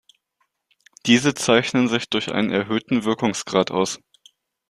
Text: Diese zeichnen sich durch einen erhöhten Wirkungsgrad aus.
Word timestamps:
Diese 1.05 1.35
zeichnen 1.35 1.87
sich 1.87 2.09
durch 2.09 2.31
einen 2.31 2.49
erhöhten 2.49 3.03
Wirkungsgrad 3.03 3.69
aus. 3.69 3.99